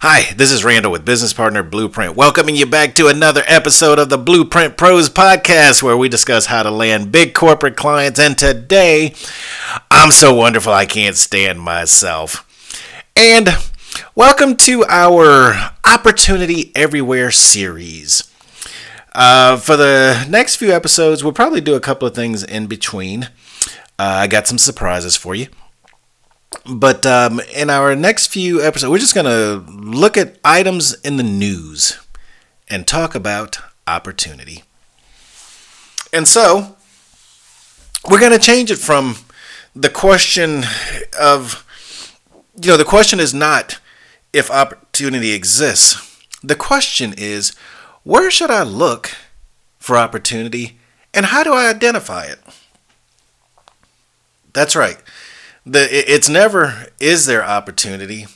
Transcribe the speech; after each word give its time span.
Hi, 0.00 0.30
this 0.36 0.52
is 0.52 0.62
Randall 0.62 0.92
with 0.92 1.06
Business 1.06 1.32
Partner 1.32 1.62
Blueprint, 1.62 2.16
welcoming 2.16 2.54
you 2.54 2.66
back 2.66 2.94
to 2.96 3.08
another 3.08 3.42
episode 3.46 3.98
of 3.98 4.10
the 4.10 4.18
Blueprint 4.18 4.76
Pros 4.76 5.08
podcast 5.08 5.82
where 5.82 5.96
we 5.96 6.10
discuss 6.10 6.44
how 6.46 6.62
to 6.62 6.70
land 6.70 7.10
big 7.10 7.32
corporate 7.32 7.78
clients. 7.78 8.20
And 8.20 8.36
today, 8.36 9.14
I'm 9.90 10.10
so 10.10 10.34
wonderful 10.34 10.70
I 10.70 10.84
can't 10.84 11.16
stand 11.16 11.62
myself. 11.62 12.46
And 13.16 13.48
welcome 14.14 14.56
to 14.56 14.84
our 14.84 15.72
Opportunity 15.86 16.72
Everywhere 16.76 17.30
series. 17.30 18.30
Uh, 19.14 19.56
for 19.56 19.78
the 19.78 20.26
next 20.28 20.56
few 20.56 20.72
episodes, 20.72 21.24
we'll 21.24 21.32
probably 21.32 21.62
do 21.62 21.74
a 21.74 21.80
couple 21.80 22.06
of 22.06 22.14
things 22.14 22.44
in 22.44 22.66
between. 22.66 23.30
Uh, 23.98 24.20
I 24.20 24.26
got 24.26 24.46
some 24.46 24.58
surprises 24.58 25.16
for 25.16 25.34
you. 25.34 25.46
But 26.64 27.06
um, 27.06 27.40
in 27.54 27.70
our 27.70 27.94
next 27.94 28.28
few 28.28 28.62
episodes, 28.62 28.90
we're 28.90 28.98
just 28.98 29.14
going 29.14 29.26
to 29.26 29.70
look 29.70 30.16
at 30.16 30.38
items 30.44 30.94
in 31.00 31.16
the 31.16 31.22
news 31.22 31.98
and 32.68 32.86
talk 32.86 33.14
about 33.14 33.58
opportunity. 33.86 34.64
And 36.12 36.26
so, 36.26 36.76
we're 38.08 38.20
going 38.20 38.32
to 38.32 38.38
change 38.38 38.70
it 38.70 38.78
from 38.78 39.16
the 39.74 39.90
question 39.90 40.64
of, 41.20 41.64
you 42.60 42.70
know, 42.70 42.76
the 42.76 42.84
question 42.84 43.20
is 43.20 43.34
not 43.34 43.78
if 44.32 44.50
opportunity 44.50 45.32
exists. 45.32 46.02
The 46.42 46.56
question 46.56 47.14
is, 47.16 47.54
where 48.02 48.30
should 48.30 48.50
I 48.50 48.62
look 48.62 49.10
for 49.78 49.96
opportunity 49.96 50.78
and 51.12 51.26
how 51.26 51.42
do 51.42 51.52
I 51.52 51.68
identify 51.68 52.24
it? 52.24 52.40
That's 54.52 54.74
right 54.74 54.98
the 55.66 55.88
it's 55.90 56.28
never 56.28 56.86
is 57.00 57.26
there 57.26 57.44
opportunity. 57.44 58.26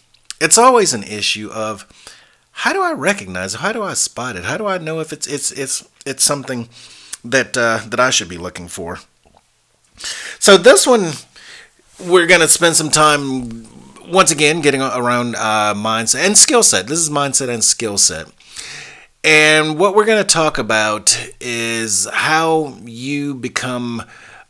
It's 0.41 0.59
always 0.59 0.93
an 0.93 1.05
issue 1.05 1.49
of 1.53 1.87
how 2.51 2.73
do 2.73 2.83
I 2.83 2.93
recognize 2.93 3.55
it? 3.55 3.61
How 3.61 3.73
do 3.73 3.83
I 3.83 3.95
spot 3.95 4.37
it? 4.37 4.45
How 4.45 4.57
do 4.59 4.67
I 4.67 4.79
know 4.79 5.01
if 5.01 5.13
it's 5.13 5.27
it's 5.27 5.53
it's 5.53 5.89
it's 6.05 6.25
something 6.25 6.69
that 7.25 7.57
uh, 7.57 7.81
that 7.87 8.01
I 8.01 8.11
should 8.11 8.29
be 8.29 8.37
looking 8.37 8.69
for? 8.69 8.99
So 10.39 10.57
this 10.59 10.87
one, 10.87 11.13
we're 12.05 12.27
gonna 12.27 12.49
spend 12.49 12.75
some 12.75 12.91
time 12.91 13.67
once 14.09 14.33
again 14.33 14.61
getting 14.61 14.83
around 14.83 15.37
uh, 15.37 15.75
mindset 15.77 16.27
and 16.27 16.37
skill 16.37 16.65
set. 16.65 16.89
This 16.89 16.99
is 16.99 17.11
mindset 17.11 17.49
and 17.49 17.63
skill 17.63 17.97
set. 17.97 18.27
And 19.23 19.79
what 19.79 19.95
we're 19.95 20.07
going 20.07 20.25
to 20.25 20.29
talk 20.29 20.57
about 20.57 21.31
is 21.43 22.09
how 22.11 22.79
you 22.87 23.35
become 23.35 24.03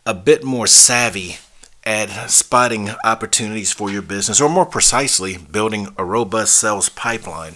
a 0.06 0.14
bit 0.14 0.44
more 0.44 0.68
savvy 0.68 1.38
at 1.84 2.30
spotting 2.30 2.90
opportunities 3.04 3.72
for 3.72 3.90
your 3.90 4.02
business, 4.02 4.40
or 4.40 4.48
more 4.48 4.66
precisely, 4.66 5.36
building 5.36 5.88
a 5.96 6.04
robust 6.04 6.56
sales 6.56 6.88
pipeline. 6.88 7.54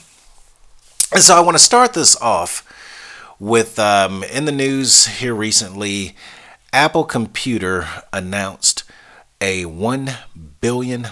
And 1.12 1.22
so 1.22 1.36
I 1.36 1.40
want 1.40 1.56
to 1.56 1.62
start 1.62 1.92
this 1.92 2.16
off 2.20 2.66
with 3.38 3.78
um, 3.78 4.24
in 4.24 4.44
the 4.44 4.52
news 4.52 5.06
here 5.06 5.34
recently, 5.34 6.16
Apple 6.72 7.04
Computer 7.04 7.86
announced 8.12 8.84
a 9.40 9.64
$1 9.64 10.16
billion 10.60 11.06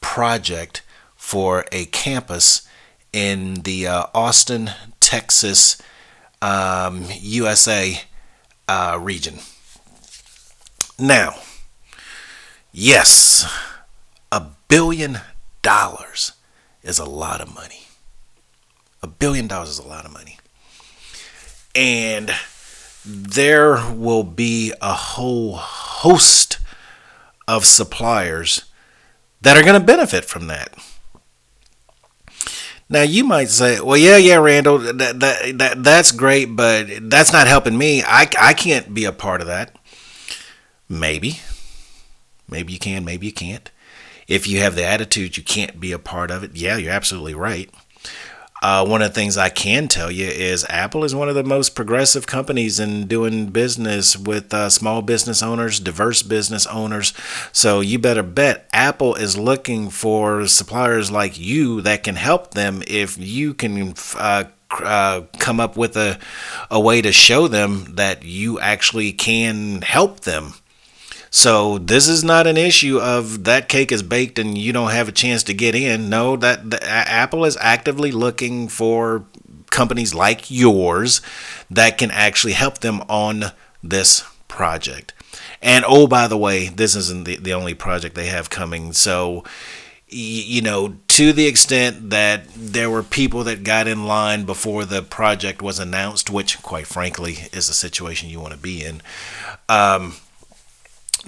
project 0.00 0.82
for 1.16 1.64
a 1.72 1.84
campus 1.86 2.66
in 3.12 3.54
the 3.62 3.86
uh, 3.86 4.04
Austin, 4.14 4.70
Texas, 5.00 5.80
um, 6.40 7.04
USA 7.20 8.00
uh, 8.68 8.98
region. 9.00 9.40
Now, 10.98 11.34
Yes, 12.72 13.46
a 14.30 14.46
billion 14.68 15.18
dollars 15.62 16.32
is 16.82 16.98
a 16.98 17.04
lot 17.04 17.40
of 17.40 17.54
money. 17.54 17.82
A 19.02 19.06
billion 19.06 19.46
dollars 19.46 19.70
is 19.70 19.78
a 19.78 19.86
lot 19.86 20.04
of 20.04 20.12
money. 20.12 20.38
And 21.74 22.30
there 23.04 23.92
will 23.92 24.22
be 24.22 24.72
a 24.82 24.92
whole 24.92 25.56
host 25.56 26.58
of 27.46 27.64
suppliers 27.64 28.64
that 29.40 29.56
are 29.56 29.62
going 29.62 29.80
to 29.80 29.86
benefit 29.86 30.24
from 30.24 30.48
that. 30.48 30.74
Now 32.90 33.02
you 33.02 33.24
might 33.24 33.48
say, 33.50 33.80
"Well, 33.80 33.96
yeah, 33.98 34.16
yeah, 34.16 34.36
Randall, 34.36 34.78
that, 34.78 35.20
that, 35.20 35.58
that 35.58 35.84
that's 35.84 36.10
great, 36.10 36.46
but 36.56 36.86
that's 37.10 37.32
not 37.32 37.46
helping 37.46 37.76
me. 37.76 38.02
I 38.02 38.28
I 38.40 38.54
can't 38.54 38.94
be 38.94 39.04
a 39.04 39.12
part 39.12 39.40
of 39.42 39.46
that." 39.46 39.76
Maybe. 40.88 41.40
Maybe 42.48 42.72
you 42.72 42.78
can, 42.78 43.04
maybe 43.04 43.26
you 43.26 43.32
can't. 43.32 43.70
If 44.26 44.46
you 44.46 44.60
have 44.60 44.74
the 44.74 44.84
attitude 44.84 45.36
you 45.36 45.42
can't 45.42 45.80
be 45.80 45.92
a 45.92 45.98
part 45.98 46.30
of 46.30 46.44
it, 46.44 46.54
yeah, 46.54 46.76
you're 46.76 46.92
absolutely 46.92 47.34
right. 47.34 47.70
Uh, 48.60 48.84
one 48.84 49.02
of 49.02 49.10
the 49.10 49.14
things 49.14 49.36
I 49.36 49.50
can 49.50 49.86
tell 49.86 50.10
you 50.10 50.26
is 50.26 50.66
Apple 50.68 51.04
is 51.04 51.14
one 51.14 51.28
of 51.28 51.36
the 51.36 51.44
most 51.44 51.76
progressive 51.76 52.26
companies 52.26 52.80
in 52.80 53.06
doing 53.06 53.46
business 53.46 54.16
with 54.16 54.52
uh, 54.52 54.68
small 54.68 55.00
business 55.00 55.42
owners, 55.42 55.78
diverse 55.78 56.22
business 56.22 56.66
owners. 56.66 57.12
So 57.52 57.80
you 57.80 57.98
better 57.98 58.24
bet 58.24 58.68
Apple 58.72 59.14
is 59.14 59.38
looking 59.38 59.90
for 59.90 60.46
suppliers 60.48 61.10
like 61.10 61.38
you 61.38 61.80
that 61.82 62.02
can 62.02 62.16
help 62.16 62.54
them 62.54 62.82
if 62.88 63.16
you 63.16 63.54
can 63.54 63.94
uh, 64.16 64.44
uh, 64.70 65.22
come 65.38 65.60
up 65.60 65.76
with 65.76 65.96
a, 65.96 66.18
a 66.68 66.80
way 66.80 67.00
to 67.00 67.12
show 67.12 67.46
them 67.46 67.94
that 67.94 68.24
you 68.24 68.58
actually 68.58 69.12
can 69.12 69.82
help 69.82 70.20
them. 70.20 70.54
So 71.30 71.78
this 71.78 72.08
is 72.08 72.24
not 72.24 72.46
an 72.46 72.56
issue 72.56 72.98
of 72.98 73.44
that 73.44 73.68
cake 73.68 73.92
is 73.92 74.02
baked 74.02 74.38
and 74.38 74.56
you 74.56 74.72
don't 74.72 74.90
have 74.90 75.08
a 75.08 75.12
chance 75.12 75.42
to 75.44 75.54
get 75.54 75.74
in. 75.74 76.08
No, 76.08 76.36
that 76.36 76.70
the, 76.70 76.84
Apple 76.84 77.44
is 77.44 77.56
actively 77.60 78.10
looking 78.10 78.68
for 78.68 79.26
companies 79.70 80.14
like 80.14 80.50
yours 80.50 81.20
that 81.70 81.98
can 81.98 82.10
actually 82.10 82.54
help 82.54 82.78
them 82.78 83.02
on 83.08 83.52
this 83.82 84.24
project. 84.48 85.12
And 85.60 85.84
oh, 85.86 86.06
by 86.06 86.28
the 86.28 86.38
way, 86.38 86.68
this 86.68 86.96
isn't 86.96 87.24
the, 87.24 87.36
the 87.36 87.52
only 87.52 87.74
project 87.74 88.14
they 88.14 88.26
have 88.26 88.50
coming. 88.50 88.92
So, 88.92 89.44
you 90.08 90.62
know, 90.62 90.96
to 91.08 91.32
the 91.32 91.46
extent 91.46 92.10
that 92.10 92.44
there 92.56 92.88
were 92.88 93.02
people 93.02 93.44
that 93.44 93.62
got 93.62 93.86
in 93.86 94.06
line 94.06 94.44
before 94.44 94.84
the 94.84 95.02
project 95.02 95.60
was 95.60 95.78
announced, 95.78 96.30
which, 96.30 96.62
quite 96.62 96.86
frankly, 96.86 97.48
is 97.52 97.68
a 97.68 97.74
situation 97.74 98.30
you 98.30 98.40
want 98.40 98.54
to 98.54 98.58
be 98.58 98.82
in. 98.82 99.02
Um, 99.68 100.14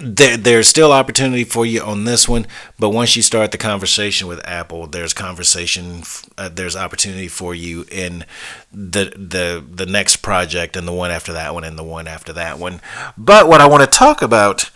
there, 0.01 0.37
there's 0.37 0.67
still 0.67 0.91
opportunity 0.91 1.43
for 1.43 1.65
you 1.65 1.81
on 1.81 2.05
this 2.05 2.27
one, 2.27 2.47
but 2.79 2.89
once 2.89 3.15
you 3.15 3.21
start 3.21 3.51
the 3.51 3.57
conversation 3.57 4.27
with 4.27 4.45
Apple, 4.47 4.87
there's 4.87 5.13
conversation, 5.13 6.03
uh, 6.37 6.49
there's 6.49 6.75
opportunity 6.75 7.27
for 7.27 7.53
you 7.53 7.85
in 7.91 8.25
the 8.71 9.13
the 9.15 9.63
the 9.69 9.85
next 9.85 10.17
project 10.17 10.75
and 10.75 10.87
the 10.87 10.93
one 10.93 11.11
after 11.11 11.33
that 11.33 11.53
one 11.53 11.63
and 11.63 11.77
the 11.77 11.83
one 11.83 12.07
after 12.07 12.33
that 12.33 12.57
one. 12.57 12.81
But 13.17 13.47
what 13.47 13.61
I 13.61 13.67
want 13.67 13.83
to 13.83 13.97
talk 13.97 14.21
about 14.21 14.71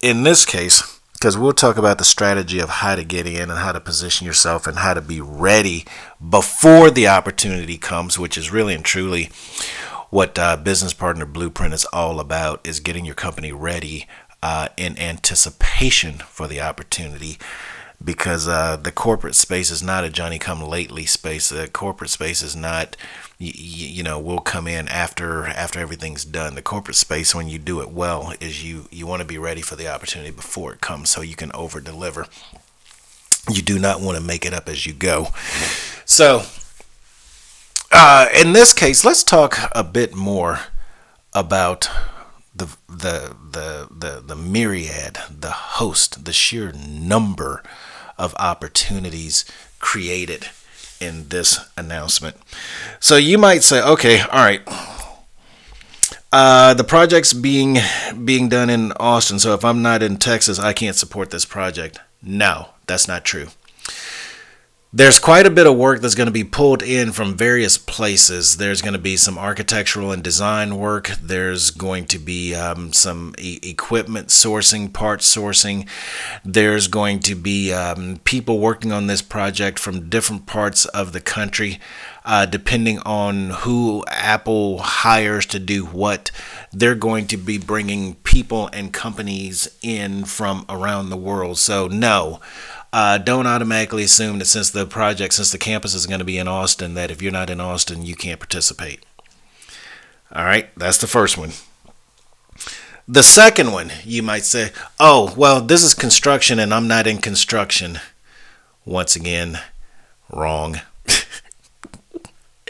in 0.00 0.22
this 0.22 0.44
case, 0.44 1.00
because 1.14 1.36
we'll 1.36 1.52
talk 1.52 1.76
about 1.76 1.98
the 1.98 2.04
strategy 2.04 2.58
of 2.58 2.68
how 2.68 2.96
to 2.96 3.04
get 3.04 3.26
in 3.26 3.50
and 3.50 3.58
how 3.58 3.72
to 3.72 3.80
position 3.80 4.26
yourself 4.26 4.66
and 4.66 4.78
how 4.78 4.94
to 4.94 5.00
be 5.00 5.20
ready 5.20 5.84
before 6.28 6.90
the 6.90 7.06
opportunity 7.06 7.78
comes, 7.78 8.18
which 8.18 8.36
is 8.36 8.50
really 8.50 8.74
and 8.74 8.84
truly 8.84 9.30
what 10.10 10.38
uh, 10.38 10.56
business 10.56 10.92
partner 10.92 11.24
blueprint 11.24 11.72
is 11.72 11.86
all 11.86 12.20
about 12.20 12.60
is 12.64 12.80
getting 12.80 13.06
your 13.06 13.14
company 13.14 13.50
ready 13.50 14.06
uh, 14.42 14.68
in 14.76 14.98
anticipation 14.98 16.14
for 16.18 16.46
the 16.46 16.60
opportunity 16.60 17.38
because 18.04 18.48
uh, 18.48 18.76
the 18.76 18.92
corporate 18.92 19.34
space 19.34 19.70
is 19.70 19.82
not 19.82 20.04
a 20.04 20.10
Johnny 20.10 20.38
come 20.38 20.62
lately 20.62 21.06
space. 21.06 21.48
The 21.48 21.68
corporate 21.68 22.10
space 22.10 22.42
is 22.42 22.56
not, 22.56 22.96
you, 23.38 23.52
you 23.54 24.02
know, 24.02 24.18
we'll 24.18 24.40
come 24.40 24.66
in 24.66 24.88
after 24.88 25.46
after 25.46 25.78
everything's 25.78 26.24
done. 26.24 26.54
The 26.54 26.62
corporate 26.62 26.96
space, 26.96 27.34
when 27.34 27.48
you 27.48 27.58
do 27.58 27.80
it 27.80 27.90
well, 27.90 28.34
is 28.40 28.64
you 28.64 28.86
you 28.90 29.06
want 29.06 29.22
to 29.22 29.28
be 29.28 29.38
ready 29.38 29.62
for 29.62 29.76
the 29.76 29.88
opportunity 29.88 30.30
before 30.30 30.72
it 30.72 30.80
comes, 30.80 31.10
so 31.10 31.20
you 31.20 31.36
can 31.36 31.52
over 31.52 31.80
deliver. 31.80 32.26
You 33.50 33.62
do 33.62 33.78
not 33.78 34.00
want 34.00 34.16
to 34.16 34.24
make 34.24 34.46
it 34.46 34.52
up 34.52 34.68
as 34.68 34.86
you 34.86 34.92
go. 34.92 35.28
So, 36.04 36.42
uh, 37.90 38.28
in 38.34 38.52
this 38.52 38.72
case, 38.72 39.04
let's 39.04 39.24
talk 39.24 39.58
a 39.72 39.82
bit 39.82 40.14
more 40.14 40.60
about 41.32 41.88
the 42.54 42.66
the 42.88 43.34
the 43.50 43.88
the 43.90 44.22
the 44.24 44.36
myriad, 44.36 45.18
the 45.30 45.50
host, 45.50 46.24
the 46.24 46.32
sheer 46.32 46.72
number 46.72 47.62
of 48.18 48.34
opportunities 48.38 49.44
created 49.78 50.48
in 51.00 51.28
this 51.28 51.58
announcement. 51.76 52.36
So 53.00 53.16
you 53.16 53.38
might 53.38 53.62
say, 53.62 53.82
okay, 53.82 54.20
all 54.20 54.44
right. 54.44 54.62
Uh, 56.30 56.72
the 56.72 56.84
project's 56.84 57.32
being 57.34 57.78
being 58.24 58.48
done 58.48 58.70
in 58.70 58.92
Austin, 58.92 59.38
so 59.38 59.52
if 59.54 59.64
I'm 59.64 59.82
not 59.82 60.02
in 60.02 60.16
Texas, 60.16 60.58
I 60.58 60.72
can't 60.72 60.96
support 60.96 61.30
this 61.30 61.44
project. 61.44 62.00
No, 62.22 62.68
that's 62.86 63.06
not 63.08 63.24
true. 63.24 63.48
There's 64.94 65.18
quite 65.18 65.46
a 65.46 65.50
bit 65.50 65.66
of 65.66 65.74
work 65.74 66.02
that's 66.02 66.14
going 66.14 66.26
to 66.26 66.32
be 66.32 66.44
pulled 66.44 66.82
in 66.82 67.12
from 67.12 67.34
various 67.34 67.78
places. 67.78 68.58
There's 68.58 68.82
going 68.82 68.92
to 68.92 68.98
be 68.98 69.16
some 69.16 69.38
architectural 69.38 70.12
and 70.12 70.22
design 70.22 70.76
work. 70.76 71.08
There's 71.22 71.70
going 71.70 72.04
to 72.08 72.18
be 72.18 72.54
um, 72.54 72.92
some 72.92 73.34
e- 73.38 73.58
equipment 73.62 74.28
sourcing, 74.28 74.92
parts 74.92 75.34
sourcing. 75.34 75.88
There's 76.44 76.88
going 76.88 77.20
to 77.20 77.34
be 77.34 77.72
um, 77.72 78.20
people 78.24 78.58
working 78.58 78.92
on 78.92 79.06
this 79.06 79.22
project 79.22 79.78
from 79.78 80.10
different 80.10 80.44
parts 80.44 80.84
of 80.84 81.14
the 81.14 81.22
country. 81.22 81.80
Uh, 82.24 82.46
depending 82.46 83.00
on 83.00 83.50
who 83.50 84.04
Apple 84.06 84.78
hires 84.78 85.44
to 85.46 85.58
do 85.58 85.84
what, 85.84 86.30
they're 86.72 86.94
going 86.94 87.26
to 87.26 87.36
be 87.36 87.58
bringing 87.58 88.14
people 88.16 88.68
and 88.72 88.92
companies 88.92 89.76
in 89.82 90.24
from 90.24 90.64
around 90.68 91.10
the 91.10 91.16
world. 91.16 91.58
So, 91.58 91.88
no, 91.88 92.40
uh, 92.92 93.18
don't 93.18 93.46
automatically 93.46 94.04
assume 94.04 94.38
that 94.38 94.44
since 94.44 94.70
the 94.70 94.86
project, 94.86 95.34
since 95.34 95.50
the 95.50 95.58
campus 95.58 95.94
is 95.94 96.06
going 96.06 96.20
to 96.20 96.24
be 96.24 96.38
in 96.38 96.46
Austin, 96.46 96.94
that 96.94 97.10
if 97.10 97.22
you're 97.22 97.32
not 97.32 97.50
in 97.50 97.60
Austin, 97.60 98.04
you 98.04 98.14
can't 98.14 98.38
participate. 98.38 99.04
All 100.30 100.44
right, 100.44 100.68
that's 100.76 100.98
the 100.98 101.06
first 101.06 101.36
one. 101.36 101.50
The 103.08 103.22
second 103.22 103.72
one, 103.72 103.90
you 104.04 104.22
might 104.22 104.44
say, 104.44 104.70
oh, 105.00 105.34
well, 105.36 105.60
this 105.60 105.82
is 105.82 105.92
construction 105.92 106.58
and 106.58 106.72
I'm 106.72 106.86
not 106.86 107.06
in 107.06 107.18
construction. 107.18 107.98
Once 108.84 109.16
again, 109.16 109.58
wrong. 110.30 110.80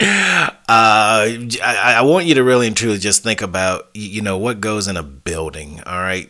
Uh, 0.03 1.25
I, 1.63 1.95
I, 1.97 2.01
want 2.01 2.25
you 2.25 2.35
to 2.35 2.43
really 2.43 2.67
and 2.67 2.75
truly 2.75 2.97
just 2.97 3.23
think 3.23 3.41
about, 3.41 3.89
you 3.93 4.21
know, 4.21 4.37
what 4.37 4.59
goes 4.59 4.87
in 4.87 4.97
a 4.97 5.03
building. 5.03 5.81
All 5.85 5.99
right. 5.99 6.29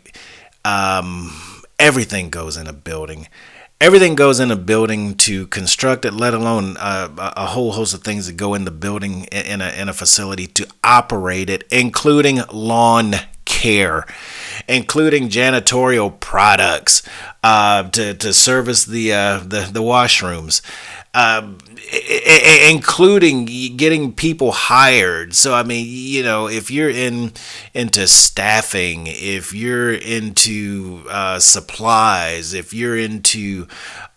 Um, 0.65 1.33
everything 1.79 2.29
goes 2.29 2.57
in 2.57 2.67
a 2.67 2.73
building 2.73 3.27
everything 3.83 4.15
goes 4.15 4.39
in 4.39 4.49
a 4.49 4.55
building 4.55 5.13
to 5.13 5.45
construct 5.47 6.05
it, 6.05 6.13
let 6.13 6.33
alone 6.33 6.77
uh, 6.77 7.09
a 7.35 7.47
whole 7.47 7.73
host 7.73 7.93
of 7.93 8.01
things 8.01 8.27
that 8.27 8.37
go 8.37 8.53
in 8.53 8.63
the 8.63 8.71
building 8.71 9.25
in 9.25 9.61
a, 9.61 9.69
in 9.71 9.89
a 9.89 9.93
facility 9.93 10.47
to 10.47 10.65
operate 10.85 11.49
it, 11.49 11.65
including 11.69 12.39
lawn 12.53 13.13
care, 13.43 14.05
including 14.69 15.27
janitorial 15.27 16.17
products 16.21 17.03
uh, 17.43 17.83
to, 17.89 18.13
to 18.13 18.31
service 18.31 18.85
the, 18.85 19.11
uh, 19.11 19.39
the, 19.39 19.69
the 19.69 19.81
washrooms. 19.81 20.61
Um, 21.15 21.59
including 22.69 23.45
getting 23.77 24.13
people 24.13 24.51
hired. 24.51 25.35
So 25.35 25.53
I 25.53 25.63
mean, 25.63 25.85
you 25.87 26.23
know, 26.23 26.47
if 26.47 26.71
you're 26.71 26.89
in 26.89 27.33
into 27.73 28.07
staffing, 28.07 29.05
if 29.07 29.53
you're 29.53 29.93
into 29.93 31.03
uh, 31.09 31.39
supplies, 31.39 32.53
if 32.53 32.73
you're 32.73 32.97
into 32.97 33.67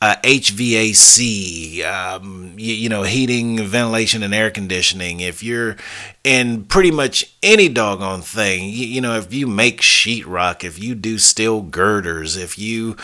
uh, 0.00 0.16
HVAC, 0.22 1.84
um, 1.84 2.54
you, 2.56 2.75
you, 2.75 2.88
know, 2.88 3.02
heating, 3.02 3.58
ventilation, 3.58 4.22
and 4.22 4.34
air 4.34 4.50
conditioning, 4.50 5.20
if 5.20 5.43
you're 5.43 5.76
in 6.22 6.64
pretty 6.64 6.90
much 6.90 7.34
any 7.43 7.69
doggone 7.69 8.20
thing, 8.20 8.64
you, 8.64 8.87
you 8.87 9.00
know, 9.00 9.16
if 9.16 9.32
you 9.32 9.46
make 9.46 9.81
sheetrock, 9.81 10.64
if 10.64 10.78
you 10.82 10.94
do 10.94 11.19
steel 11.19 11.62
girders, 11.62 12.37
if 12.37 12.58
you 12.58 12.96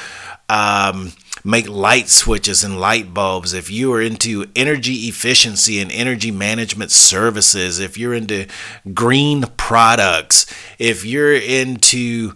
um, 0.52 1.12
make 1.43 1.66
light 1.66 2.10
switches 2.10 2.62
and 2.62 2.78
light 2.78 3.14
bulbs, 3.14 3.54
if 3.54 3.70
you 3.70 3.90
are 3.94 4.02
into 4.02 4.44
energy 4.54 5.08
efficiency 5.08 5.81
and 5.81 5.90
energy 5.90 6.31
management 6.31 6.90
services, 6.90 7.81
if 7.81 7.96
you're 7.96 8.12
into 8.12 8.46
green 8.93 9.44
products, 9.56 10.44
if 10.78 11.06
you're 11.06 11.32
into 11.32 12.34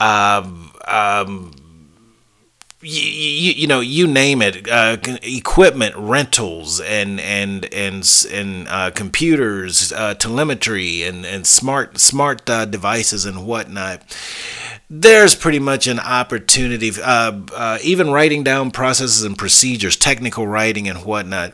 um, 0.00 0.72
um, 0.86 1.52
you, 2.80 3.02
you, 3.02 3.52
you, 3.52 3.66
know 3.66 3.80
you 3.80 4.06
name 4.06 4.40
it 4.40 4.68
uh, 4.68 4.96
equipment 5.22 5.94
rentals 5.96 6.80
and 6.80 7.20
and 7.20 7.64
and 7.74 8.26
and 8.30 8.68
uh, 8.68 8.90
computers 8.92 9.92
uh, 9.92 10.14
telemetry 10.14 11.02
and 11.02 11.26
and 11.26 11.44
smart 11.46 11.98
smart 11.98 12.48
uh, 12.48 12.64
devices 12.64 13.26
and 13.26 13.46
whatnot 13.46 14.02
there's 14.90 15.34
pretty 15.34 15.58
much 15.58 15.86
an 15.86 16.00
opportunity, 16.00 16.90
uh, 17.02 17.40
uh, 17.54 17.78
even 17.82 18.10
writing 18.10 18.42
down 18.42 18.70
processes 18.70 19.22
and 19.22 19.36
procedures, 19.36 19.96
technical 19.96 20.46
writing 20.46 20.88
and 20.88 21.04
whatnot. 21.04 21.52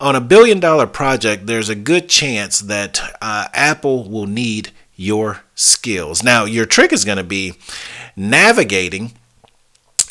On 0.00 0.14
a 0.14 0.20
billion 0.20 0.60
dollar 0.60 0.86
project, 0.86 1.46
there's 1.46 1.68
a 1.68 1.74
good 1.74 2.08
chance 2.08 2.60
that 2.60 3.00
uh, 3.20 3.48
Apple 3.52 4.08
will 4.08 4.26
need 4.26 4.70
your 4.94 5.42
skills. 5.54 6.22
Now, 6.22 6.44
your 6.44 6.64
trick 6.64 6.92
is 6.92 7.04
going 7.04 7.18
to 7.18 7.24
be 7.24 7.54
navigating 8.14 9.12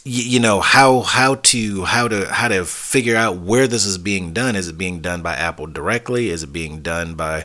you 0.07 0.39
know 0.39 0.59
how 0.59 1.01
how 1.01 1.33
to 1.33 1.83
how 1.83 2.07
to 2.07 2.31
how 2.31 2.47
to 2.47 2.63
figure 2.63 3.15
out 3.15 3.37
where 3.37 3.65
this 3.67 3.85
is 3.85 3.97
being 3.97 4.33
done. 4.33 4.55
Is 4.55 4.67
it 4.67 4.77
being 4.77 4.99
done 4.99 5.23
by 5.23 5.33
apple 5.35 5.65
directly? 5.65 6.29
Is 6.29 6.43
it 6.43 6.53
being 6.53 6.81
done 6.81 7.15
by 7.15 7.43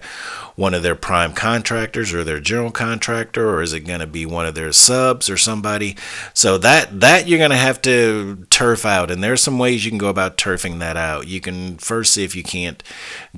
one 0.56 0.74
of 0.74 0.82
their 0.82 0.94
prime 0.94 1.32
contractors 1.32 2.12
or 2.12 2.22
their 2.22 2.38
general 2.38 2.70
contractor 2.70 3.48
or 3.48 3.62
is 3.62 3.72
it 3.72 3.80
going 3.80 4.00
to 4.00 4.06
be 4.06 4.26
one 4.26 4.44
of 4.44 4.54
their 4.54 4.72
subs 4.72 5.30
or 5.30 5.38
somebody? 5.38 5.96
So 6.34 6.58
that 6.58 7.00
that 7.00 7.26
you're 7.26 7.38
going 7.38 7.50
to 7.50 7.56
have 7.56 7.80
to 7.82 8.44
turf 8.50 8.84
out 8.84 9.10
and 9.10 9.24
there's 9.24 9.40
some 9.40 9.58
ways 9.58 9.86
you 9.86 9.90
can 9.90 9.96
go 9.96 10.10
about 10.10 10.36
turfing 10.36 10.80
that 10.80 10.98
out. 10.98 11.28
You 11.28 11.40
can 11.40 11.78
first 11.78 12.12
see 12.12 12.24
if 12.24 12.36
you 12.36 12.42
can't 12.42 12.82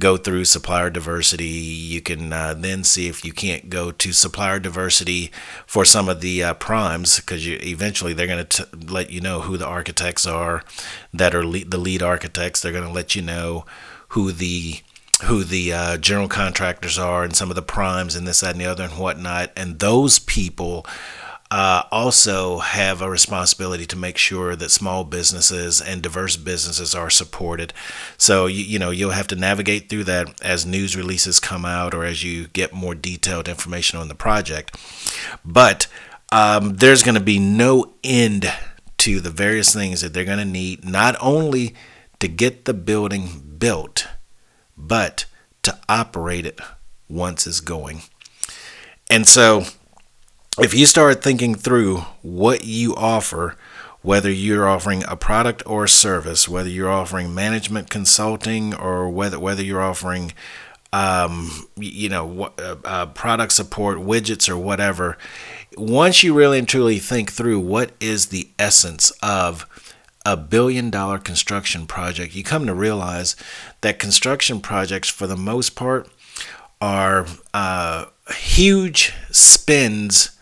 go 0.01 0.17
through 0.17 0.47
supplier 0.47 0.91
diversity. 0.91 1.45
You 1.45 2.01
can 2.01 2.33
uh, 2.33 2.55
then 2.55 2.83
see 2.83 3.07
if 3.07 3.25
you 3.25 3.33
can't 3.33 3.71
go 3.71 3.93
to 3.93 4.13
supplier 4.13 4.59
diversity 4.59 5.31
for 5.65 5.85
some 5.85 6.09
of 6.09 6.23
the 6.23 6.43
uh, 6.43 6.55
primes 6.55 7.21
because 7.21 7.47
you 7.47 7.61
eventually 7.63 8.15
they're 8.15 8.27
going 8.27 8.45
to 8.45 8.67
let 8.89 9.12
you 9.13 9.21
know 9.21 9.43
who 9.43 9.57
the 9.57 9.67
architects 9.67 10.27
are 10.27 10.63
that 11.13 11.35
are 11.35 11.45
the 11.45 11.79
lead 11.79 12.03
architects 12.03 12.61
they're 12.61 12.73
going 12.73 12.87
to 12.87 12.91
let 12.91 13.15
you 13.15 13.23
know 13.23 13.65
who 14.09 14.33
the 14.33 14.81
who 15.25 15.45
the 15.45 15.73
uh, 15.73 15.97
general 15.99 16.29
contractors 16.29 16.99
are 16.99 17.23
and 17.23 17.37
some 17.37 17.49
of 17.49 17.57
the 17.57 17.63
primes 17.63 18.17
and 18.17 18.27
this, 18.27 18.41
that, 18.41 18.53
and 18.53 18.61
the 18.61 18.67
other 18.67 18.85
and 18.85 18.99
whatnot. 18.99 19.53
And 19.57 19.79
those 19.79 20.19
people 20.19 20.85
uh, 21.51 21.85
also 21.93 22.59
have 22.59 23.01
a 23.01 23.11
responsibility 23.11 23.87
to 23.87 23.97
make 23.97 24.19
sure 24.19 24.57
that 24.57 24.71
small 24.71 25.05
businesses 25.05 25.81
and 25.81 26.03
diverse 26.03 26.37
businesses 26.37 26.95
are 26.95 27.11
supported. 27.11 27.73
So, 28.17 28.47
you, 28.47 28.65
you 28.65 28.79
know, 28.79 28.91
you'll 28.91 29.11
have 29.11 29.29
to 29.29 29.37
navigate 29.37 29.89
through 29.89 30.05
that 30.05 30.43
as 30.43 30.67
news 30.67 30.97
releases 30.97 31.39
come 31.39 31.65
out 31.65 31.95
or 31.95 32.05
as 32.05 32.25
you 32.25 32.49
get 32.49 32.73
more 32.73 32.95
detailed 32.95 33.49
information 33.49 33.99
on 33.99 34.09
the 34.09 34.15
project. 34.15 34.77
But 35.45 35.87
um, 36.33 36.77
there's 36.77 37.03
going 37.03 37.17
to 37.17 37.21
be 37.21 37.39
no 37.39 37.95
end 38.03 38.51
to 39.03 39.21
the 39.21 39.31
various 39.31 39.73
things 39.75 40.01
that 40.01 40.15
they're 40.15 40.25
going 40.25 40.39
to 40.39 40.45
need, 40.45 40.85
not 40.85 41.17
only 41.21 41.75
to 42.21 42.29
get 42.29 42.67
the 42.67 42.75
building 42.75 43.57
built 43.59 44.07
but 44.77 45.27
to 45.63 45.79
operate 45.89 46.47
it 46.47 46.61
once 47.09 47.47
it's 47.47 47.61
going. 47.61 48.03
And 49.11 49.27
so, 49.27 49.65
if 50.59 50.75
you 50.75 50.87
start 50.87 51.23
thinking 51.23 51.55
through 51.55 51.99
what 52.23 52.65
you 52.65 52.95
offer, 52.95 53.57
whether 54.03 54.31
you're 54.31 54.69
offering 54.69 55.05
a 55.07 55.17
product 55.17 55.63
or 55.67 55.85
a 55.85 55.89
service, 55.89 56.49
whether 56.49 56.69
you're 56.69 56.91
offering 56.91 57.35
management 57.35 57.91
consulting 57.91 58.75
or 58.75 59.09
whether 59.09 59.39
whether 59.39 59.63
you're 59.63 59.83
offering 59.83 60.33
um, 60.93 61.69
you 61.77 62.09
know, 62.09 62.53
uh, 62.59 62.77
uh, 62.85 63.07
product 63.07 63.53
support, 63.53 63.99
widgets, 63.99 64.49
or 64.49 64.59
whatever. 64.59 65.17
Once 65.77 66.23
you 66.23 66.35
really 66.35 66.59
and 66.59 66.69
truly 66.69 66.99
think 66.99 67.33
through 67.33 67.59
what 67.59 67.93
is 68.01 68.27
the 68.27 68.49
essence 68.59 69.11
of 69.23 69.67
a 70.25 70.37
billion 70.37 70.91
dollar 70.91 71.19
construction 71.19 71.87
project, 71.87 72.35
you 72.35 72.45
come 72.45 72.67
to 72.67 72.75
realize 72.75 73.37
that 73.81 73.99
construction 73.99 74.61
projects, 74.61 75.09
for 75.09 75.27
the 75.27 75.37
most 75.37 75.71
part, 75.75 76.09
are 76.81 77.27
uh, 77.55 78.07
huge 78.37 79.13
spends 79.31 80.39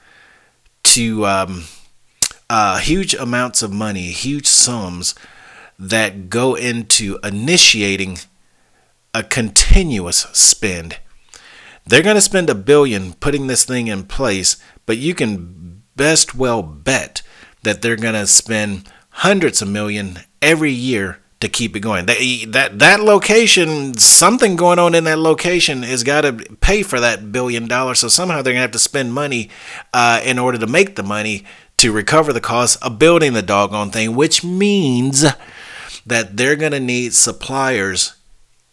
to 0.82 1.26
um, 1.26 1.64
uh, 2.48 2.78
huge 2.78 3.14
amounts 3.14 3.62
of 3.62 3.72
money, 3.72 4.10
huge 4.10 4.46
sums 4.46 5.14
that 5.78 6.28
go 6.28 6.54
into 6.54 7.18
initiating 7.22 8.18
a 9.14 9.22
continuous 9.22 10.26
spend. 10.32 10.98
They're 11.86 12.02
going 12.02 12.16
to 12.16 12.20
spend 12.20 12.50
a 12.50 12.54
billion 12.54 13.14
putting 13.14 13.46
this 13.46 13.64
thing 13.64 13.88
in 13.88 14.04
place, 14.04 14.56
but 14.86 14.98
you 14.98 15.14
can 15.14 15.82
best 15.96 16.34
well 16.34 16.62
bet 16.62 17.22
that 17.62 17.82
they're 17.82 17.96
going 17.96 18.14
to 18.14 18.26
spend 18.26 18.90
hundreds 19.10 19.60
of 19.60 19.68
million 19.68 20.20
every 20.40 20.72
year 20.72 21.18
to 21.40 21.48
keep 21.48 21.74
it 21.74 21.80
going. 21.80 22.06
That 22.06 22.18
that 22.48 22.78
that 22.78 23.00
location, 23.00 23.94
something 23.94 24.56
going 24.56 24.78
on 24.78 24.94
in 24.94 25.04
that 25.04 25.18
location 25.18 25.82
has 25.82 26.04
got 26.04 26.20
to 26.22 26.34
pay 26.60 26.82
for 26.82 27.00
that 27.00 27.32
billion 27.32 27.66
dollars. 27.66 28.00
So 28.00 28.08
somehow 28.08 28.42
they're 28.42 28.52
gonna 28.52 28.60
have 28.62 28.70
to 28.72 28.78
spend 28.78 29.14
money 29.14 29.48
uh, 29.92 30.20
in 30.22 30.38
order 30.38 30.58
to 30.58 30.66
make 30.66 30.96
the 30.96 31.02
money 31.02 31.44
to 31.78 31.92
recover 31.92 32.32
the 32.32 32.42
cost 32.42 32.82
of 32.82 32.98
building 32.98 33.32
the 33.32 33.42
doggone 33.42 33.90
thing, 33.90 34.14
which 34.14 34.44
means 34.44 35.24
that 36.04 36.36
they're 36.36 36.56
gonna 36.56 36.80
need 36.80 37.14
suppliers 37.14 38.16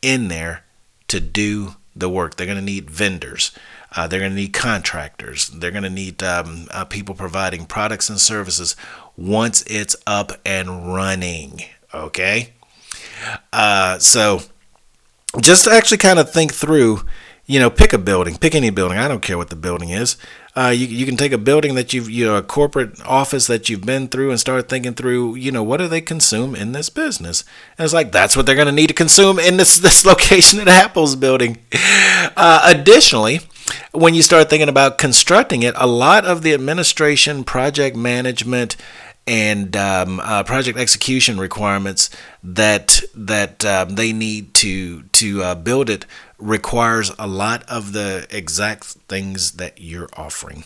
in 0.01 0.27
there 0.27 0.65
to 1.07 1.21
do 1.21 1.76
the 1.99 2.09
work. 2.09 2.35
They're 2.35 2.47
gonna 2.47 2.61
need 2.61 2.89
vendors. 2.89 3.51
Uh, 3.95 4.05
they're 4.05 4.19
going 4.19 4.31
to 4.31 4.35
need 4.35 4.53
contractors. 4.53 5.47
They're 5.47 5.71
going 5.71 5.83
to 5.83 5.89
need 5.89 6.21
um, 6.21 6.67
uh, 6.71 6.83
people 6.83 7.15
providing 7.15 7.65
products 7.65 8.09
and 8.09 8.19
services 8.19 8.75
once 9.15 9.63
it's 9.65 9.95
up 10.05 10.33
and 10.45 10.93
running. 10.93 11.61
Okay? 11.93 12.53
Uh, 13.53 13.97
so 13.97 14.41
just 15.39 15.67
actually 15.67 15.97
kind 15.97 16.19
of 16.19 16.31
think 16.31 16.53
through 16.53 17.01
you 17.47 17.61
know, 17.61 17.69
pick 17.69 17.93
a 17.93 17.97
building, 17.97 18.37
pick 18.37 18.53
any 18.53 18.69
building. 18.69 18.97
I 18.97 19.07
don't 19.07 19.21
care 19.21 19.37
what 19.37 19.49
the 19.49 19.55
building 19.55 19.89
is. 19.89 20.17
Uh, 20.57 20.69
you, 20.69 20.87
you 20.87 21.05
can 21.05 21.15
take 21.15 21.31
a 21.31 21.37
building 21.37 21.75
that 21.75 21.93
you've, 21.93 22.09
you 22.09 22.25
know, 22.25 22.35
a 22.35 22.41
corporate 22.41 22.99
office 23.05 23.45
that 23.45 23.69
you've 23.69 23.85
been 23.85 24.07
through 24.07 24.31
and 24.31 24.39
start 24.39 24.67
thinking 24.67 24.95
through, 24.95 25.35
you 25.35 25.51
know, 25.51 25.61
what 25.61 25.77
do 25.77 25.87
they 25.87 26.01
consume 26.01 26.55
in 26.55 26.71
this 26.71 26.89
business? 26.89 27.43
And 27.77 27.85
it's 27.85 27.93
like, 27.93 28.11
that's 28.11 28.35
what 28.35 28.47
they're 28.47 28.55
going 28.55 28.65
to 28.65 28.71
need 28.71 28.87
to 28.87 28.93
consume 28.95 29.37
in 29.37 29.57
this, 29.57 29.77
this 29.87 30.03
location 30.03 30.59
at 30.59 30.67
Apple's 30.67 31.15
building. 31.15 31.59
Uh, 32.39 32.61
additionally, 32.65 33.39
when 33.93 34.13
you 34.13 34.21
start 34.21 34.47
thinking 34.49 34.69
about 34.69 34.99
constructing 34.99 35.63
it, 35.63 35.73
a 35.77 35.87
lot 35.87 36.23
of 36.23 36.43
the 36.43 36.53
administration, 36.53 37.43
project 37.43 37.95
management, 37.95 38.75
and 39.27 39.75
um, 39.75 40.19
uh, 40.21 40.43
project 40.43 40.77
execution 40.77 41.37
requirements 41.37 42.09
that 42.43 43.01
that 43.13 43.65
um, 43.65 43.95
they 43.95 44.13
need 44.13 44.53
to 44.53 45.03
to 45.03 45.43
uh, 45.43 45.55
build 45.55 45.89
it 45.89 46.05
requires 46.37 47.11
a 47.17 47.27
lot 47.27 47.63
of 47.69 47.93
the 47.93 48.27
exact 48.29 48.85
things 49.07 49.53
that 49.53 49.79
you're 49.81 50.09
offering. 50.13 50.65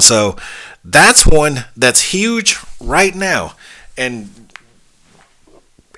So 0.00 0.36
that's 0.84 1.26
one 1.26 1.64
that's 1.76 2.12
huge 2.12 2.56
right 2.80 3.14
now, 3.14 3.54
and 3.96 4.52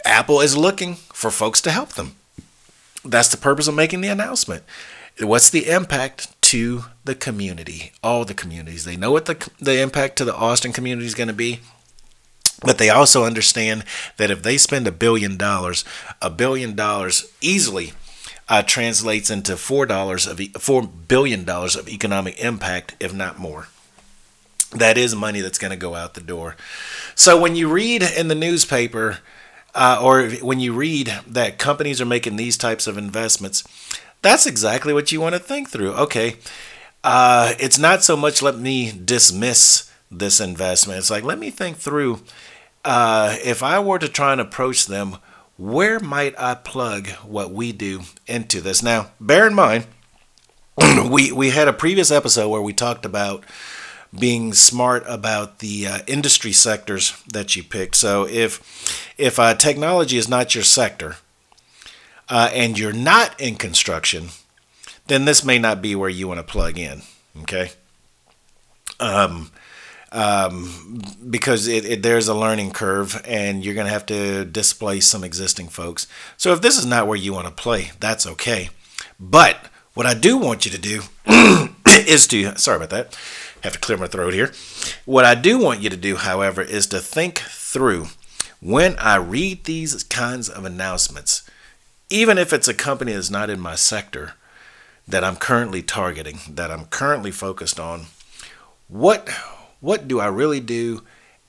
Apple 0.05 0.41
is 0.41 0.57
looking 0.57 0.95
for 0.95 1.31
folks 1.31 1.61
to 1.63 1.71
help 1.71 1.91
them. 1.91 2.17
That's 3.05 3.29
the 3.29 3.37
purpose 3.37 3.69
of 3.69 3.75
making 3.75 4.01
the 4.01 4.09
announcement. 4.09 4.63
What's 5.19 5.51
the 5.51 5.69
impact 5.69 6.41
to 6.51 6.85
the 7.05 7.15
community, 7.15 7.93
all 8.03 8.25
the 8.25 8.35
communities. 8.35 8.85
They 8.85 8.97
know 8.97 9.13
what 9.13 9.27
the, 9.27 9.51
the 9.61 9.81
impact 9.81 10.17
to 10.17 10.25
the 10.25 10.35
Austin 10.35 10.73
community 10.73 11.07
is 11.07 11.15
going 11.15 11.29
to 11.29 11.33
be. 11.33 11.61
But 12.63 12.79
they 12.79 12.91
also 12.91 13.25
understand 13.25 13.85
that 14.17 14.33
if 14.33 14.43
they 14.43 14.59
spend 14.59 14.89
a 14.89 14.93
billion 14.93 15.37
dollars, 15.37 15.85
a 16.21 16.29
billion 16.29 16.75
dollars 16.75 17.33
easily 17.41 17.93
uh, 18.51 18.63
translates 18.63 19.31
into 19.31 19.57
four 19.57 19.87
dollars 19.87 20.27
of 20.27 20.41
four 20.59 20.83
billion 20.83 21.45
dollars 21.45 21.77
of 21.77 21.89
economic 21.89 22.39
impact, 22.41 22.97
if 22.99 23.15
not 23.15 23.39
more. 23.39 23.69
That 24.73 24.99
is 24.99 25.15
money 25.15 25.41
that's 25.41 25.59
going 25.59 25.71
to 25.71 25.77
go 25.77 25.95
out 25.95 26.15
the 26.15 26.21
door. 26.21 26.57
So 27.15 27.41
when 27.41 27.55
you 27.57 27.73
read 27.73 28.03
in 28.03 28.29
the 28.29 28.35
newspaper, 28.35 29.19
uh, 29.75 30.01
or 30.03 30.29
when 30.43 30.61
you 30.61 30.73
read 30.73 31.13
that 31.27 31.59
companies 31.59 32.01
are 32.01 32.07
making 32.07 32.37
these 32.37 32.59
types 32.59 32.87
of 32.89 32.99
investments, 32.99 33.65
that's 34.21 34.47
exactly 34.47 34.93
what 34.93 35.13
you 35.13 35.21
want 35.21 35.35
to 35.37 35.41
think 35.41 35.71
through. 35.71 35.93
Okay, 35.93 36.37
uh, 37.05 37.55
it's 37.61 37.79
not 37.79 38.03
so 38.03 38.17
much 38.17 38.43
let 38.43 38.59
me 38.59 38.93
dismiss 38.93 39.91
this 40.11 40.41
investment. 40.41 40.99
It's 40.99 41.11
like 41.11 41.23
let 41.25 41.39
me 41.39 41.51
think 41.51 41.77
through. 41.77 42.21
Uh, 42.85 43.37
if 43.45 43.63
I 43.63 43.79
were 43.79 43.99
to 43.99 44.09
try 44.09 44.33
and 44.33 44.41
approach 44.41 44.87
them, 44.87 45.19
where 45.61 46.01
might 46.01 46.35
I 46.41 46.55
plug 46.55 47.09
what 47.23 47.53
we 47.53 47.71
do 47.71 48.01
into 48.27 48.63
this? 48.63 48.83
Now, 48.83 49.11
bear 49.21 49.47
in 49.47 49.55
mind, 49.55 49.87
we 51.11 51.31
we 51.31 51.51
had 51.51 51.69
a 51.69 51.73
previous 51.73 52.11
episode 52.11 52.49
where 52.49 52.63
we 52.63 52.73
talked 52.73 53.05
about 53.05 53.45
being 54.19 54.55
smart 54.55 55.05
about 55.07 55.59
the 55.59 55.87
uh, 55.87 55.99
industry 56.07 56.53
sectors 56.53 57.23
that 57.29 57.55
you 57.55 57.63
picked. 57.63 57.95
So 57.95 58.27
if 58.27 59.05
if 59.19 59.39
uh, 59.39 59.55
technology 59.55 60.17
is 60.17 60.29
not 60.31 60.55
your 60.55 60.65
sector, 60.65 61.17
uh, 62.31 62.51
and 62.55 62.79
you're 62.79 62.93
not 62.93 63.39
in 63.39 63.57
construction, 63.57 64.29
then 65.09 65.27
this 65.27 65.45
may 65.45 65.59
not 65.59 65.83
be 65.83 65.95
where 65.95 66.09
you 66.09 66.27
want 66.27 66.39
to 66.39 66.45
plug 66.45 66.79
in. 66.79 67.03
Okay. 67.43 67.73
Um, 68.99 69.51
um, 70.13 71.03
because 71.29 71.67
it, 71.67 71.85
it, 71.85 72.03
there's 72.03 72.29
a 72.29 72.35
learning 72.35 72.73
curve 72.73 73.23
and 73.25 73.65
you're 73.65 73.75
going 73.75 73.87
to 73.87 73.93
have 73.93 74.07
to 74.07 74.45
displace 74.45 75.07
some 75.07 75.25
existing 75.25 75.69
folks. 75.69 76.07
So 76.37 76.53
if 76.53 76.61
this 76.61 76.79
is 76.79 76.87
not 76.87 77.07
where 77.07 77.17
you 77.17 77.33
want 77.33 77.47
to 77.47 77.53
play, 77.53 77.93
that's 78.01 78.27
okay. 78.27 78.71
But 79.19 79.67
what 79.95 80.07
I 80.07 80.15
do 80.15 80.37
want 80.37 80.65
you 80.65 80.71
to 80.73 80.79
do 80.79 81.03
is 81.87 82.27
to, 82.29 82.57
sorry 82.57 82.77
about 82.77 82.91
that, 82.91 83.19
have 83.63 83.75
to 83.75 83.79
clear 83.79 83.99
my 83.99 84.07
throat 84.07 84.35
here. 84.35 84.53
What 85.05 85.25
I 85.25 85.35
do 85.35 85.59
want 85.59 85.81
you 85.81 85.91
to 85.91 85.97
do, 85.97 86.17
however, 86.17 86.63
is 86.63 86.87
to 86.89 86.99
think 86.99 87.39
through 87.39 88.07
when 88.61 88.99
I 88.99 89.17
read 89.17 89.65
these 89.65 90.03
kinds 90.05 90.49
of 90.49 90.65
announcements 90.65 91.49
even 92.11 92.37
if 92.37 92.53
it's 92.53 92.69
a 92.69 92.75
company 92.75 93.13
that's 93.13 93.31
not 93.31 93.49
in 93.49 93.61
my 93.61 93.77
sector 93.77 94.35
that 95.07 95.25
I'm 95.25 95.37
currently 95.37 95.81
targeting, 95.81 96.41
that 96.49 96.71
I'm 96.71 96.87
currently 96.87 97.31
focused 97.31 97.79
on, 97.79 98.07
what 98.89 99.31
what 99.81 100.09
do 100.09 100.21
I 100.21 100.27
really 100.27 100.61
do 100.61 101.03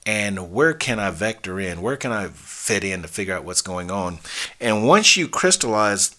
and 0.04 0.52
where 0.52 0.74
can 0.74 0.98
I 0.98 1.10
vector 1.10 1.60
in? 1.60 1.80
Where 1.80 1.96
can 1.96 2.10
I 2.10 2.28
fit 2.28 2.82
in 2.82 3.02
to 3.02 3.08
figure 3.08 3.34
out 3.34 3.44
what's 3.44 3.62
going 3.62 3.90
on? 3.90 4.18
And 4.60 4.86
once 4.86 5.16
you 5.16 5.28
crystallize 5.28 6.16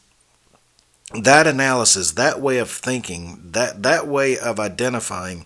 that 1.13 1.47
analysis, 1.47 2.13
that 2.13 2.39
way 2.39 2.59
of 2.59 2.69
thinking, 2.69 3.39
that 3.51 3.83
that 3.83 4.07
way 4.07 4.37
of 4.37 4.59
identifying 4.59 5.45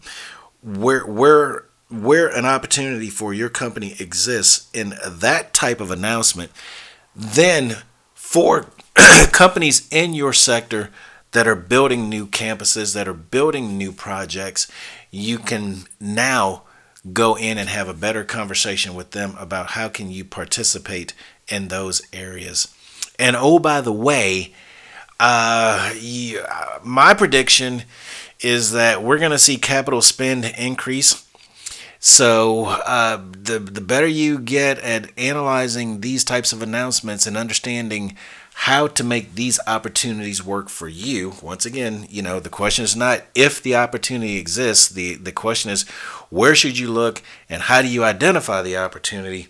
where 0.62 1.06
where 1.06 1.66
where 1.90 2.28
an 2.28 2.46
opportunity 2.46 3.10
for 3.10 3.34
your 3.34 3.50
company 3.50 3.96
exists 4.00 4.70
in 4.74 4.94
that 5.06 5.54
type 5.54 5.82
of 5.82 5.90
announcement, 5.90 6.52
then 7.16 7.78
for 8.14 8.68
companies 9.32 9.88
in 9.90 10.14
your 10.14 10.34
sector 10.34 10.90
that 11.32 11.48
are 11.48 11.56
building 11.56 12.10
new 12.10 12.28
campuses, 12.28 12.94
that 12.94 13.08
are 13.08 13.14
building 13.14 13.78
new 13.78 13.92
projects, 13.92 14.68
you 15.18 15.38
can 15.40 15.84
now 16.00 16.64
go 17.14 17.38
in 17.38 17.58
and 17.58 17.70
have 17.70 17.88
a 17.88 17.94
better 17.94 18.24
conversation 18.24 18.94
with 18.94 19.12
them 19.12 19.36
about 19.40 19.72
how 19.72 19.88
can 19.88 20.12
you 20.12 20.24
participate 20.26 21.14
in 21.48 21.68
those 21.68 22.02
areas. 22.14 22.74
And 23.18 23.36
oh, 23.36 23.60
by 23.60 23.82
the 23.82 23.92
way, 23.92 24.54
uh, 25.20 25.94
yeah, 26.00 26.80
my 26.84 27.14
prediction 27.14 27.84
is 28.42 28.72
that 28.74 29.02
we're 29.02 29.18
going 29.18 29.32
to 29.32 29.40
see 29.40 29.58
capital 29.58 30.02
spend 30.02 30.46
increase. 30.58 31.26
So 32.00 32.66
uh, 32.66 33.20
the 33.32 33.58
the 33.58 33.82
better 33.82 34.06
you 34.06 34.38
get 34.38 34.78
at 34.80 35.10
analyzing 35.18 36.02
these 36.02 36.24
types 36.24 36.54
of 36.54 36.62
announcements 36.62 37.26
and 37.26 37.36
understanding 37.36 38.16
how 38.62 38.88
to 38.88 39.04
make 39.04 39.36
these 39.36 39.60
opportunities 39.68 40.44
work 40.44 40.68
for 40.68 40.88
you. 40.88 41.34
Once 41.44 41.64
again, 41.64 42.08
you 42.10 42.24
know, 42.24 42.40
the 42.40 42.50
question 42.50 42.84
is 42.84 42.96
not 42.96 43.22
if 43.36 43.62
the 43.62 43.76
opportunity 43.76 44.38
exists, 44.38 44.90
the, 44.90 45.14
the 45.14 45.32
question 45.32 45.70
is 45.70 45.88
where 46.32 46.56
should 46.56 46.78
you 46.78 46.92
look 46.92 47.22
and 47.48 47.62
how 47.62 47.84
do 47.84 47.88
you 47.88 48.04
identify 48.04 48.64
the 48.64 48.76
opportunity? 48.76 49.48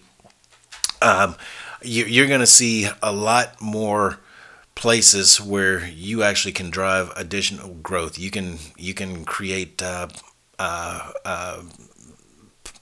Um, 1.02 1.38
you, 1.82 2.04
you're 2.04 2.28
going 2.28 2.42
to 2.42 2.46
see 2.46 2.90
a 3.02 3.14
lot 3.14 3.62
more 3.62 4.20
places 4.76 5.40
where 5.40 5.88
you 5.88 6.22
actually 6.22 6.52
can 6.52 6.70
drive 6.70 7.10
additional 7.16 7.76
growth. 7.76 8.20
You 8.20 8.30
can 8.30 8.58
you 8.76 8.94
can 8.94 9.24
create 9.24 9.82
uh, 9.82 10.10
uh, 10.60 11.12
uh, 11.24 11.62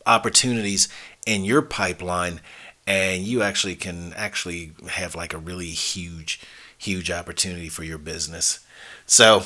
opportunities 0.07 0.89
in 1.27 1.45
your 1.45 1.61
pipeline 1.61 2.41
and 2.87 3.23
you 3.23 3.41
actually 3.41 3.75
can 3.75 4.13
actually 4.13 4.71
have 4.89 5.15
like 5.15 5.33
a 5.33 5.37
really 5.37 5.69
huge 5.69 6.39
huge 6.77 7.09
opportunity 7.09 7.69
for 7.69 7.83
your 7.83 7.97
business. 7.97 8.59
So 9.05 9.43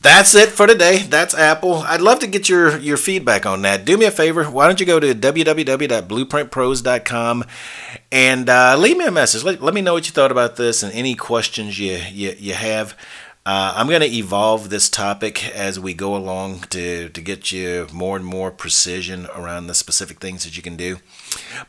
that's 0.00 0.34
it 0.34 0.48
for 0.50 0.66
today. 0.66 0.98
That's 0.98 1.34
apple. 1.34 1.76
I'd 1.76 2.00
love 2.00 2.18
to 2.20 2.26
get 2.26 2.48
your 2.48 2.78
your 2.78 2.96
feedback 2.96 3.44
on 3.46 3.62
that. 3.62 3.84
Do 3.84 3.96
me 3.96 4.06
a 4.06 4.10
favor. 4.10 4.44
Why 4.44 4.66
don't 4.66 4.80
you 4.80 4.86
go 4.86 4.98
to 5.00 5.14
www.blueprintpros.com 5.14 7.44
and 8.12 8.48
uh, 8.48 8.76
leave 8.78 8.96
me 8.96 9.06
a 9.06 9.10
message. 9.10 9.44
Let, 9.44 9.60
let 9.62 9.74
me 9.74 9.80
know 9.80 9.94
what 9.94 10.06
you 10.06 10.12
thought 10.12 10.30
about 10.30 10.54
this 10.56 10.82
and 10.82 10.92
any 10.92 11.14
questions 11.14 11.78
you 11.78 12.00
you, 12.10 12.34
you 12.38 12.52
have 12.54 12.96
uh, 13.46 13.74
I'm 13.76 13.88
going 13.88 14.00
to 14.00 14.10
evolve 14.10 14.70
this 14.70 14.88
topic 14.88 15.54
as 15.54 15.78
we 15.78 15.92
go 15.92 16.16
along 16.16 16.60
to, 16.70 17.10
to 17.10 17.20
get 17.20 17.52
you 17.52 17.86
more 17.92 18.16
and 18.16 18.24
more 18.24 18.50
precision 18.50 19.26
around 19.34 19.66
the 19.66 19.74
specific 19.74 20.18
things 20.18 20.44
that 20.44 20.56
you 20.56 20.62
can 20.62 20.76
do. 20.76 20.96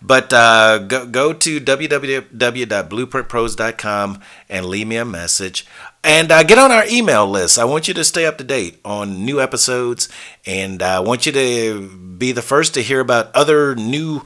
But 0.01 0.31
uh, 0.31 0.77
go, 0.77 1.05
go 1.05 1.33
to 1.33 1.59
www.blueprintpros.com 1.59 4.21
and 4.47 4.65
leave 4.65 4.87
me 4.87 4.95
a 4.95 5.03
message. 5.03 5.67
And 6.01 6.31
uh, 6.31 6.43
get 6.43 6.59
on 6.59 6.71
our 6.71 6.85
email 6.87 7.27
list. 7.27 7.59
I 7.59 7.65
want 7.65 7.89
you 7.89 7.93
to 7.95 8.05
stay 8.05 8.25
up 8.25 8.37
to 8.37 8.45
date 8.45 8.79
on 8.85 9.25
new 9.25 9.41
episodes, 9.41 10.07
and 10.45 10.81
I 10.81 11.01
want 11.01 11.25
you 11.25 11.33
to 11.33 11.89
be 11.89 12.31
the 12.31 12.41
first 12.41 12.73
to 12.75 12.83
hear 12.83 13.01
about 13.01 13.35
other 13.35 13.75
new 13.75 14.21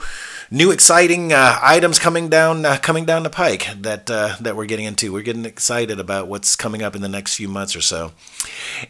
new 0.51 0.72
exciting 0.72 1.32
uh, 1.32 1.60
items 1.62 2.00
coming 2.00 2.29
down 2.29 2.65
uh, 2.65 2.77
coming 2.77 3.06
down 3.06 3.24
the 3.24 3.29
pike 3.29 3.68
that 3.82 4.10
uh, 4.10 4.36
that 4.39 4.56
we're 4.56 4.65
getting 4.65 4.86
into. 4.86 5.13
We're 5.13 5.22
getting 5.22 5.46
excited 5.46 6.00
about 6.00 6.27
what's 6.27 6.56
coming 6.56 6.82
up 6.82 6.96
in 6.96 7.01
the 7.01 7.10
next 7.10 7.36
few 7.36 7.48
months 7.48 7.75
or 7.75 7.82
so. 7.82 8.12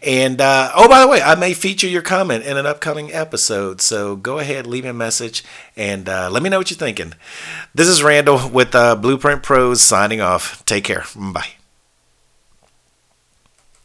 And 0.02 0.42
uh, 0.42 0.72
oh, 0.76 0.88
by 0.88 1.02
the 1.02 1.08
way, 1.08 1.22
I 1.22 1.36
may 1.36 1.54
feature 1.54 1.88
your 1.88 2.02
comment 2.02 2.44
in 2.46 2.58
an 2.58 2.66
upcoming 2.66 3.12
episode. 3.12 3.82
So 3.82 4.16
go 4.16 4.40
ahead, 4.40 4.68
leave 4.68 4.84
me 4.84 4.90
a 4.90 4.94
message, 4.94 5.44
and 5.76 6.08
uh, 6.08 6.30
let 6.32 6.44
me 6.44 6.50
know 6.50 6.58
what 6.58 6.72
you're 6.72 6.78
thinking. 6.78 7.14
This 7.74 7.88
is 7.88 8.04
Randall 8.04 8.50
with 8.50 8.74
uh, 8.76 8.96
Blueprint 8.96 9.44
Pros 9.44 9.82
signing 9.82 10.22
off. 10.22 10.64
Take 10.66 10.84
care. 10.84 11.06
Bye. 11.16 11.59